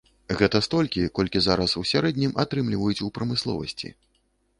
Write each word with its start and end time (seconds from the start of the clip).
Гэта 0.37 0.59
столькі, 0.67 1.03
колькі 1.19 1.41
зараз 1.47 1.75
у 1.81 1.83
сярэднім 1.91 2.33
атрымліваюць 2.45 2.99
у 3.09 3.11
прамысловасці. 3.19 3.93